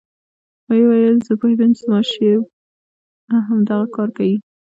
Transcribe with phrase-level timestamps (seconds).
[0.67, 2.37] ويې ويل زه پوهېدم چې زما شېر
[3.27, 4.35] به همدغه کار کيي.